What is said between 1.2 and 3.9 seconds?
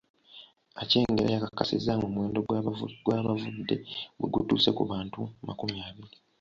yakakasizza nga omuwendo gw’abavudde